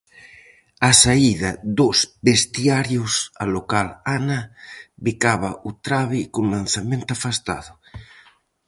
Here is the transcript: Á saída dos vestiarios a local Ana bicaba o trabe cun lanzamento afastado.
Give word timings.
Á 0.89 0.91
saída 1.03 1.51
dos 1.79 1.97
vestiarios 2.27 3.13
a 3.43 3.45
local 3.55 3.87
Ana 4.17 4.39
bicaba 5.05 5.51
o 5.67 5.69
trabe 5.85 6.19
cun 6.33 6.45
lanzamento 6.55 7.11
afastado. 7.13 7.71